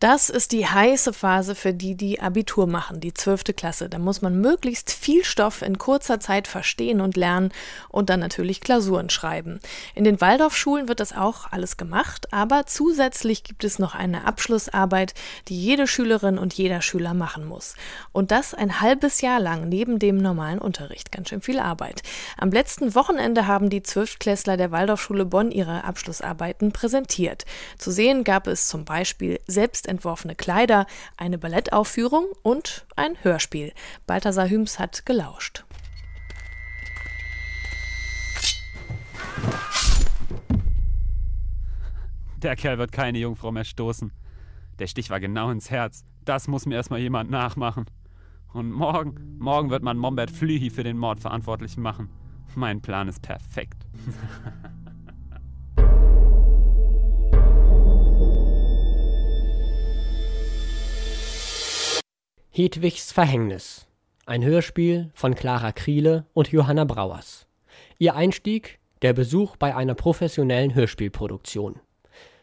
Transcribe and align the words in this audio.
Das 0.00 0.30
ist 0.30 0.52
die 0.52 0.64
heiße 0.64 1.12
Phase 1.12 1.56
für 1.56 1.74
die, 1.74 1.96
die 1.96 2.20
Abitur 2.20 2.68
machen, 2.68 3.00
die 3.00 3.12
zwölfte 3.12 3.52
Klasse. 3.52 3.88
Da 3.88 3.98
muss 3.98 4.22
man 4.22 4.40
möglichst 4.40 4.92
viel 4.92 5.24
Stoff 5.24 5.60
in 5.60 5.76
kurzer 5.76 6.20
Zeit 6.20 6.46
verstehen 6.46 7.00
und 7.00 7.16
lernen 7.16 7.50
und 7.88 8.08
dann 8.08 8.20
natürlich 8.20 8.60
Klausuren 8.60 9.10
schreiben. 9.10 9.58
In 9.96 10.04
den 10.04 10.20
Waldorfschulen 10.20 10.86
wird 10.86 11.00
das 11.00 11.16
auch 11.16 11.50
alles 11.50 11.76
gemacht, 11.76 12.32
aber 12.32 12.64
zusätzlich 12.66 13.42
gibt 13.42 13.64
es 13.64 13.80
noch 13.80 13.96
eine 13.96 14.24
Abschlussarbeit, 14.24 15.14
die 15.48 15.60
jede 15.60 15.88
Schülerin 15.88 16.38
und 16.38 16.54
jeder 16.54 16.80
Schüler 16.80 17.12
machen 17.12 17.44
muss. 17.44 17.74
Und 18.12 18.30
das 18.30 18.54
ein 18.54 18.80
halbes 18.80 19.20
Jahr 19.20 19.40
lang 19.40 19.68
neben 19.68 19.98
dem 19.98 20.18
normalen 20.18 20.60
Unterricht. 20.60 21.10
Ganz 21.10 21.30
schön 21.30 21.40
viel 21.40 21.58
Arbeit. 21.58 22.04
Am 22.36 22.52
letzten 22.52 22.94
Wochenende 22.94 23.48
haben 23.48 23.68
die 23.68 23.82
Zwölftklässler 23.82 24.56
der 24.56 24.70
Waldorfschule 24.70 25.24
Bonn 25.24 25.50
ihre 25.50 25.82
Abschlussarbeiten 25.82 26.70
präsentiert. 26.70 27.46
Zu 27.78 27.90
sehen 27.90 28.22
gab 28.22 28.46
es 28.46 28.68
zum 28.68 28.84
Beispiel 28.84 29.40
selbst 29.48 29.87
entworfene 29.88 30.34
Kleider, 30.34 30.86
eine 31.16 31.38
Ballettaufführung 31.38 32.26
und 32.42 32.86
ein 32.96 33.16
Hörspiel. 33.22 33.72
Balthasar 34.06 34.48
Hüms 34.48 34.78
hat 34.78 35.04
gelauscht. 35.06 35.64
Der 42.36 42.54
Kerl 42.54 42.78
wird 42.78 42.92
keine 42.92 43.18
Jungfrau 43.18 43.50
mehr 43.50 43.64
stoßen. 43.64 44.12
Der 44.78 44.86
Stich 44.86 45.10
war 45.10 45.18
genau 45.18 45.50
ins 45.50 45.70
Herz. 45.70 46.04
Das 46.24 46.46
muss 46.46 46.66
mir 46.66 46.76
erstmal 46.76 47.00
jemand 47.00 47.30
nachmachen. 47.30 47.86
Und 48.52 48.70
morgen, 48.70 49.38
morgen 49.38 49.70
wird 49.70 49.82
man 49.82 49.98
Mombert 49.98 50.30
Flühi 50.30 50.70
für 50.70 50.84
den 50.84 50.96
Mord 50.96 51.20
verantwortlich 51.20 51.76
machen. 51.76 52.10
Mein 52.54 52.80
Plan 52.80 53.08
ist 53.08 53.22
perfekt. 53.22 53.86
Hedwigs 62.58 63.12
Verhängnis. 63.12 63.86
Ein 64.26 64.42
Hörspiel 64.42 65.12
von 65.14 65.36
Clara 65.36 65.70
Kriele 65.70 66.26
und 66.34 66.48
Johanna 66.48 66.82
Brauers. 66.82 67.46
Ihr 67.98 68.16
Einstieg 68.16 68.80
der 69.00 69.12
Besuch 69.12 69.54
bei 69.54 69.76
einer 69.76 69.94
professionellen 69.94 70.74
Hörspielproduktion. 70.74 71.78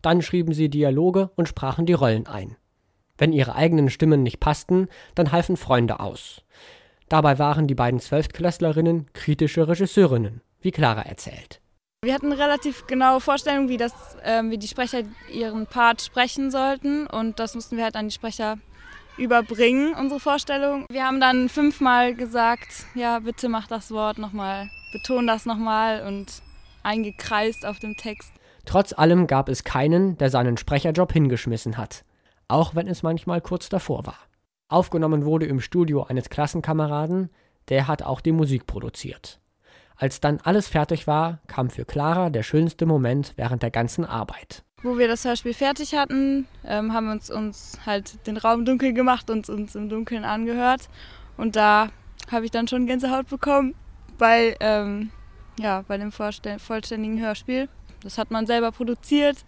Dann 0.00 0.22
schrieben 0.22 0.54
sie 0.54 0.70
Dialoge 0.70 1.28
und 1.36 1.46
sprachen 1.46 1.84
die 1.84 1.92
Rollen 1.92 2.26
ein. 2.26 2.56
Wenn 3.18 3.34
ihre 3.34 3.54
eigenen 3.54 3.90
Stimmen 3.90 4.22
nicht 4.22 4.40
passten, 4.40 4.88
dann 5.14 5.30
halfen 5.30 5.58
Freunde 5.58 6.00
aus. 6.00 6.40
Dabei 7.10 7.38
waren 7.38 7.66
die 7.66 7.74
beiden 7.74 8.00
Zwölftklässlerinnen 8.00 9.12
kritische 9.12 9.68
Regisseurinnen, 9.68 10.40
wie 10.62 10.70
Clara 10.70 11.02
erzählt. 11.02 11.60
Wir 12.02 12.14
hatten 12.14 12.32
eine 12.32 12.40
relativ 12.40 12.86
genaue 12.86 13.20
Vorstellung, 13.20 13.68
wie, 13.68 13.76
das, 13.76 13.92
äh, 14.22 14.42
wie 14.44 14.56
die 14.56 14.68
Sprecher 14.68 15.02
ihren 15.30 15.66
Part 15.66 16.00
sprechen 16.00 16.50
sollten 16.50 17.06
und 17.06 17.38
das 17.40 17.54
mussten 17.54 17.76
wir 17.76 17.84
halt 17.84 17.96
an 17.96 18.08
die 18.08 18.14
Sprecher 18.14 18.56
überbringen, 19.18 19.94
unsere 19.94 20.20
Vorstellung. 20.20 20.86
Wir 20.90 21.04
haben 21.04 21.20
dann 21.20 21.48
fünfmal 21.48 22.14
gesagt, 22.14 22.86
ja, 22.94 23.18
bitte 23.18 23.48
mach 23.48 23.66
das 23.66 23.90
Wort 23.90 24.18
nochmal, 24.18 24.70
beton 24.92 25.26
das 25.26 25.46
nochmal 25.46 26.06
und 26.06 26.42
eingekreist 26.82 27.66
auf 27.66 27.78
dem 27.78 27.96
Text. 27.96 28.32
Trotz 28.64 28.92
allem 28.92 29.26
gab 29.26 29.48
es 29.48 29.64
keinen, 29.64 30.18
der 30.18 30.30
seinen 30.30 30.56
Sprecherjob 30.56 31.12
hingeschmissen 31.12 31.76
hat, 31.76 32.04
auch 32.48 32.74
wenn 32.74 32.86
es 32.86 33.02
manchmal 33.02 33.40
kurz 33.40 33.68
davor 33.68 34.06
war. 34.06 34.18
Aufgenommen 34.68 35.24
wurde 35.24 35.46
im 35.46 35.60
Studio 35.60 36.02
eines 36.04 36.28
Klassenkameraden, 36.28 37.30
der 37.68 37.88
hat 37.88 38.02
auch 38.02 38.20
die 38.20 38.32
Musik 38.32 38.66
produziert. 38.66 39.40
Als 39.96 40.20
dann 40.20 40.40
alles 40.42 40.68
fertig 40.68 41.06
war, 41.06 41.40
kam 41.46 41.70
für 41.70 41.84
Clara 41.84 42.30
der 42.30 42.42
schönste 42.42 42.86
Moment 42.86 43.32
während 43.36 43.62
der 43.62 43.70
ganzen 43.70 44.04
Arbeit. 44.04 44.64
Wo 44.82 44.96
wir 44.96 45.08
das 45.08 45.24
Hörspiel 45.24 45.54
fertig 45.54 45.94
hatten, 45.94 46.46
ähm, 46.64 46.92
haben 46.92 47.06
wir 47.06 47.12
uns, 47.12 47.30
uns 47.30 47.78
halt 47.84 48.26
den 48.26 48.36
Raum 48.36 48.64
dunkel 48.64 48.92
gemacht 48.92 49.28
und 49.28 49.48
uns 49.48 49.74
im 49.74 49.88
Dunkeln 49.88 50.24
angehört. 50.24 50.88
Und 51.36 51.56
da 51.56 51.90
habe 52.30 52.44
ich 52.44 52.50
dann 52.50 52.68
schon 52.68 52.86
Gänsehaut 52.86 53.28
bekommen 53.28 53.74
bei, 54.18 54.56
ähm, 54.60 55.10
ja, 55.58 55.82
bei 55.88 55.98
dem 55.98 56.12
vollständigen 56.12 57.20
Hörspiel. 57.20 57.68
Das 58.02 58.18
hat 58.18 58.30
man 58.30 58.46
selber 58.46 58.70
produziert 58.70 59.44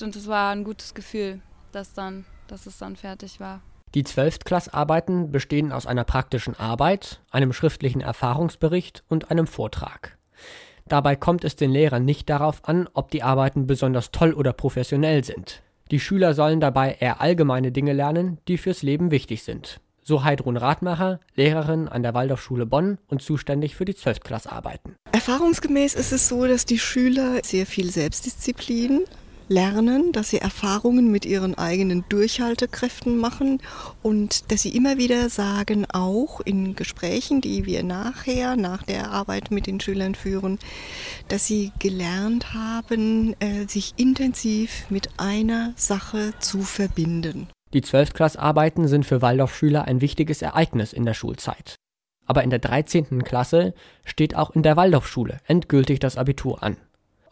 und 0.00 0.16
es 0.16 0.26
war 0.26 0.50
ein 0.50 0.64
gutes 0.64 0.94
Gefühl, 0.94 1.40
dass, 1.70 1.92
dann, 1.92 2.24
dass 2.48 2.66
es 2.66 2.78
dann 2.78 2.96
fertig 2.96 3.38
war. 3.38 3.60
Die 3.94 4.04
Zwölftklassarbeiten 4.04 5.30
bestehen 5.30 5.70
aus 5.70 5.86
einer 5.86 6.04
praktischen 6.04 6.58
Arbeit, 6.58 7.20
einem 7.30 7.52
schriftlichen 7.52 8.00
Erfahrungsbericht 8.00 9.04
und 9.08 9.30
einem 9.30 9.46
Vortrag. 9.46 10.16
Dabei 10.88 11.16
kommt 11.16 11.44
es 11.44 11.56
den 11.56 11.70
Lehrern 11.70 12.04
nicht 12.04 12.28
darauf 12.28 12.66
an, 12.68 12.88
ob 12.94 13.10
die 13.10 13.22
Arbeiten 13.22 13.66
besonders 13.66 14.10
toll 14.10 14.32
oder 14.32 14.52
professionell 14.52 15.24
sind. 15.24 15.62
Die 15.90 16.00
Schüler 16.00 16.34
sollen 16.34 16.60
dabei 16.60 16.96
eher 17.00 17.20
allgemeine 17.20 17.72
Dinge 17.72 17.92
lernen, 17.92 18.38
die 18.48 18.58
fürs 18.58 18.82
Leben 18.82 19.10
wichtig 19.10 19.42
sind. 19.42 19.80
So 20.04 20.24
Heidrun 20.24 20.56
Radmacher, 20.56 21.20
Lehrerin 21.36 21.86
an 21.86 22.02
der 22.02 22.12
Waldorfschule 22.12 22.66
Bonn 22.66 22.98
und 23.08 23.22
zuständig 23.22 23.76
für 23.76 23.84
die 23.84 23.94
Zwölftklassarbeiten. 23.94 24.96
Erfahrungsgemäß 25.12 25.94
ist 25.94 26.12
es 26.12 26.28
so, 26.28 26.46
dass 26.46 26.66
die 26.66 26.78
Schüler 26.78 27.40
sehr 27.44 27.66
viel 27.66 27.90
Selbstdisziplin 27.90 29.02
lernen, 29.52 30.12
dass 30.12 30.30
sie 30.30 30.38
Erfahrungen 30.38 31.10
mit 31.10 31.26
ihren 31.26 31.56
eigenen 31.56 32.04
Durchhaltekräften 32.08 33.18
machen 33.18 33.60
und 34.02 34.50
dass 34.50 34.62
sie 34.62 34.74
immer 34.74 34.96
wieder 34.96 35.28
sagen, 35.28 35.86
auch 35.92 36.40
in 36.40 36.74
Gesprächen, 36.74 37.40
die 37.40 37.66
wir 37.66 37.82
nachher, 37.82 38.56
nach 38.56 38.82
der 38.82 39.10
Arbeit 39.10 39.50
mit 39.50 39.66
den 39.66 39.78
Schülern 39.78 40.14
führen, 40.14 40.58
dass 41.28 41.46
sie 41.46 41.70
gelernt 41.78 42.54
haben, 42.54 43.36
äh, 43.40 43.68
sich 43.68 43.92
intensiv 43.96 44.86
mit 44.90 45.10
einer 45.18 45.74
Sache 45.76 46.32
zu 46.40 46.62
verbinden. 46.62 47.48
Die 47.74 47.82
Zwölfklassarbeiten 47.82 48.88
sind 48.88 49.06
für 49.06 49.22
Waldorfschüler 49.22 49.84
ein 49.84 50.00
wichtiges 50.00 50.42
Ereignis 50.42 50.92
in 50.92 51.04
der 51.04 51.14
Schulzeit. 51.14 51.76
Aber 52.26 52.42
in 52.42 52.50
der 52.50 52.58
13. 52.58 53.22
Klasse 53.24 53.74
steht 54.04 54.36
auch 54.36 54.50
in 54.50 54.62
der 54.62 54.76
Waldorfschule 54.76 55.38
endgültig 55.46 55.98
das 55.98 56.16
Abitur 56.16 56.62
an. 56.62 56.76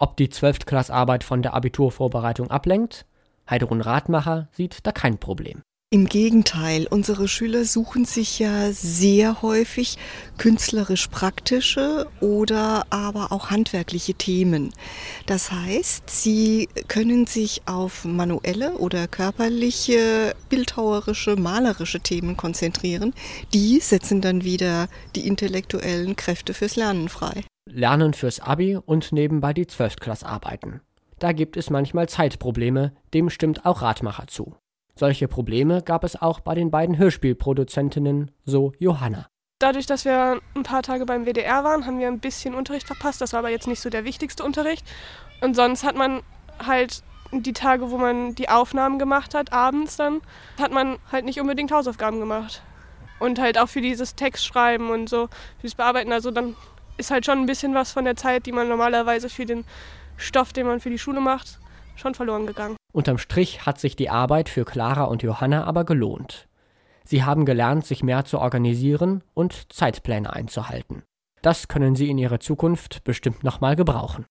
Ob 0.03 0.17
die 0.17 0.31
Zwölftklassarbeit 0.31 1.25
von 1.25 1.43
der 1.43 1.53
Abiturvorbereitung 1.53 2.51
ablenkt? 2.51 3.05
Heidrun 3.49 3.83
Radmacher 3.83 4.49
sieht 4.51 4.79
da 4.85 4.93
kein 4.93 5.19
Problem. 5.19 5.61
Im 5.93 6.07
Gegenteil, 6.07 6.87
unsere 6.89 7.29
Schüler 7.29 7.67
suchen 7.67 8.07
sich 8.07 8.39
ja 8.39 8.73
sehr 8.73 9.43
häufig 9.43 9.99
künstlerisch 10.39 11.09
praktische 11.09 12.07
oder 12.21 12.87
aber 12.89 13.31
auch 13.31 13.51
handwerkliche 13.51 14.15
Themen. 14.15 14.73
Das 15.27 15.53
heißt, 15.53 16.09
sie 16.09 16.71
können 16.89 17.27
sich 17.27 17.63
auf 17.67 18.07
manuelle 18.07 18.79
oder 18.79 19.07
körperliche, 19.07 20.35
bildhauerische, 20.49 21.37
malerische 21.37 22.01
Themen 22.01 22.39
konzentrieren. 22.39 23.13
Die 23.53 23.81
setzen 23.81 24.23
dann 24.23 24.45
wieder 24.45 24.89
die 25.15 25.27
intellektuellen 25.27 26.17
Kräfte 26.17 26.55
fürs 26.55 26.77
Lernen 26.77 27.11
frei. 27.11 27.43
Lernen 27.67 28.15
fürs 28.15 28.41
Abi 28.41 28.77
und 28.77 29.13
nebenbei 29.13 29.53
die 29.53 29.67
Zwölftklassarbeiten. 29.67 30.81
Da 31.19 31.33
gibt 31.33 31.57
es 31.57 31.71
manchmal 31.71 32.09
Zeitprobleme, 32.09 32.93
dem 33.13 33.31
stimmt 33.31 33.67
auch 33.67 33.83
Radmacher 33.83 34.27
zu. 34.27 34.57
Solche 34.95 35.29
Probleme 35.29 35.83
gab 35.83 36.05
es 36.05 36.21
auch 36.21 36.41
bei 36.41 36.55
den 36.55 36.71
beiden 36.71 36.99
Hörspielproduzentinnen, 36.99 38.31
so 38.45 38.73
Johanna. 38.79 39.29
Dadurch, 39.59 39.87
dass 39.87 40.07
wir 40.07 40.41
ein 40.55 40.63
paar 40.63 40.83
Tage 40.83 41.05
beim 41.05 41.27
WDR 41.27 41.65
waren, 41.65 41.85
haben 41.85 41.99
wir 41.99 42.09
ein 42.09 42.21
bisschen 42.21 42.55
Unterricht 42.55 42.87
verpasst. 42.87 43.21
Das 43.21 43.35
war 43.35 43.41
aber 43.41 43.51
jetzt 43.51 43.67
nicht 43.67 43.81
so 43.81 43.91
der 43.91 44.05
wichtigste 44.05 44.43
Unterricht. 44.43 44.87
Und 45.43 45.55
sonst 45.55 45.85
hat 45.85 45.97
man 45.97 46.23
halt 46.59 47.03
die 47.33 47.53
Tage, 47.53 47.91
wo 47.91 47.99
man 47.99 48.35
die 48.35 48.49
Aufnahmen 48.49 48.99
gemacht 48.99 49.35
hat, 49.35 49.53
abends 49.53 49.97
dann, 49.97 50.23
hat 50.59 50.73
man 50.73 50.99
halt 51.13 51.27
nicht 51.27 51.41
unbedingt 51.41 51.73
Hausaufgaben 51.73 52.19
gemacht. 52.19 52.63
Und 53.19 53.39
halt 53.39 53.59
auch 53.59 53.69
für 53.69 53.83
dieses 53.83 54.15
Textschreiben 54.15 54.89
und 54.89 55.11
so, 55.11 55.29
fürs 55.61 55.75
Bearbeiten. 55.75 56.13
Also 56.13 56.31
dann 56.31 56.57
ist 57.01 57.11
halt 57.11 57.27
schon 57.27 57.39
ein 57.39 57.47
bisschen 57.47 57.75
was 57.75 57.91
von 57.91 58.05
der 58.05 58.15
Zeit, 58.15 58.47
die 58.47 58.53
man 58.53 58.69
normalerweise 58.69 59.29
für 59.29 59.47
den 59.47 59.65
Stoff, 60.17 60.53
den 60.53 60.67
man 60.67 60.81
für 60.81 60.91
die 60.91 60.99
Schule 60.99 61.21
macht, 61.21 61.59
schon 61.97 62.15
verloren 62.15 62.47
gegangen. 62.47 62.77
Unterm 62.93 63.19
Strich 63.19 63.67
hat 63.67 63.81
sich 63.81 63.97
die 63.97 64.11
Arbeit 64.11 64.49
für 64.49 64.65
Clara 64.65 65.05
und 65.05 65.23
Johanna 65.23 65.65
aber 65.65 65.85
gelohnt. 65.85 66.47
Sie 67.05 67.25
haben 67.25 67.45
gelernt, 67.45 67.87
sich 67.87 68.03
mehr 68.03 68.25
zu 68.25 68.39
organisieren 68.39 69.25
und 69.35 69.73
Zeitpläne 69.73 70.33
einzuhalten. 70.33 71.03
Das 71.43 71.69
können 71.69 71.97
sie 71.97 72.11
in 72.11 72.19
ihrer 72.19 72.39
Zukunft 72.39 73.03
bestimmt 73.03 73.43
nochmal 73.43 73.75
gebrauchen. 73.75 74.27